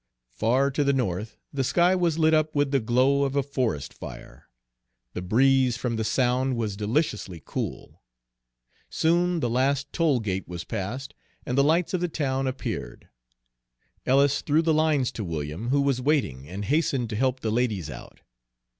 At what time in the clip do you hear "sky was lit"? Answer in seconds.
1.63-2.33